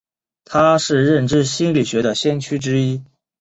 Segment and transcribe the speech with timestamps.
[0.45, 3.03] 他是认知心理学的先驱者之一。